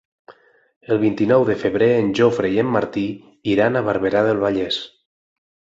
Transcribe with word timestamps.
El 0.95 0.99
vint-i-nou 1.03 1.45
de 1.51 1.57
febrer 1.65 1.91
en 1.99 2.09
Jofre 2.21 2.53
i 2.57 2.59
en 2.65 2.73
Martí 2.79 3.07
iran 3.55 3.77
a 3.83 3.87
Barberà 3.91 4.27
del 4.31 4.45
Vallès. 4.47 4.85